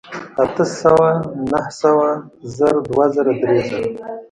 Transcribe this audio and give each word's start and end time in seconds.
اتۀ 0.43 0.63
سوه 0.79 1.09
نهه 1.51 1.65
سوه 1.81 2.09
زر 2.55 2.75
دوه 2.87 3.05
زره 3.15 3.33
درې 3.41 3.59
زره 3.69 3.87